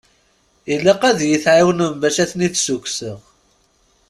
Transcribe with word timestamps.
Ilaq 0.73 1.01
ad 1.09 1.19
yi-tɛawnem 1.29 1.93
bac 2.01 2.15
ad 2.23 2.29
ten-id-sukkseɣ. 2.31 3.19